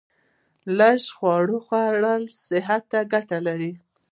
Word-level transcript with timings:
لږ 0.77 0.99
خواړه 1.15 1.57
خوړل 1.65 2.23
صحت 2.47 2.83
ته 2.91 2.99
ګټه 3.13 3.37
لري 3.47 3.73